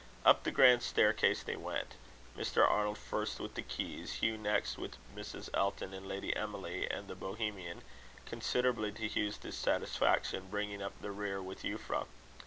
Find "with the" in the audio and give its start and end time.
3.39-3.61